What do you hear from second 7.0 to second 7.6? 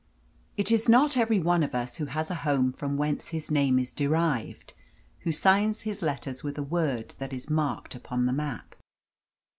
that is